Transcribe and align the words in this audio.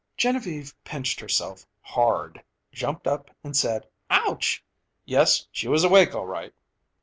Genevieve 0.17 0.73
pinched 0.83 1.19
herself 1.19 1.67
hard, 1.81 2.43
jumped 2.71 3.07
and 3.43 3.55
said 3.55 3.87
"ouch." 4.09 4.65
Yes, 5.05 5.47
she 5.51 5.67
was 5.67 5.83
awake, 5.83 6.15
all 6.15 6.25
right! 6.25 6.55